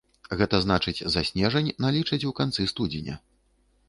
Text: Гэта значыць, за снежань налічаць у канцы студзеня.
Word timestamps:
Гэта 0.37 0.59
значыць, 0.61 1.01
за 1.15 1.21
снежань 1.29 1.69
налічаць 1.85 2.19
у 2.31 2.33
канцы 2.39 2.65
студзеня. 2.73 3.19